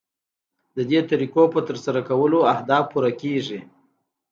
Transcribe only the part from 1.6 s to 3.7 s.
ترسره کولو اهداف پوره کیږي.